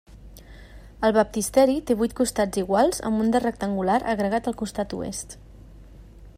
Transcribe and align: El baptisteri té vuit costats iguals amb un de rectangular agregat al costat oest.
El 1.09 1.13
baptisteri 1.17 1.75
té 1.91 1.97
vuit 1.99 2.15
costats 2.21 2.61
iguals 2.63 3.03
amb 3.11 3.23
un 3.25 3.29
de 3.35 3.43
rectangular 3.45 4.01
agregat 4.15 4.49
al 4.53 4.59
costat 4.63 4.97
oest. 5.03 5.37